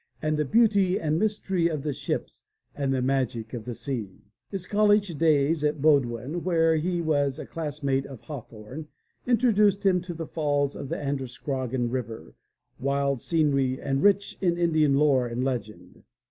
[0.19, 4.65] And the beauty and mystery of the ships, And the magic of the sea" His
[4.65, 8.87] college days at Bowdoin, where he was a classmate of Hawthorne,
[9.27, 12.33] introduced him to the falls of the Androscoggin River,
[12.79, 16.03] wild scenery and rich in Indian lore and legend.